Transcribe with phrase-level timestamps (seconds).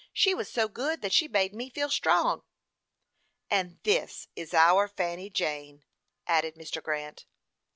[0.13, 2.41] She was so good that she made me feel strong."
[3.51, 5.83] "And this is our Fanny Jane!"
[6.25, 6.81] added Mr.
[6.81, 7.27] Grant.